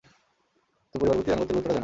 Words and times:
তুমি 0.95 0.99
পরিবারের 1.01 1.17
প্রতি 1.17 1.31
আনুগত্যের 1.31 1.55
গুরুত্বটা 1.55 1.69
জানো। 1.69 1.79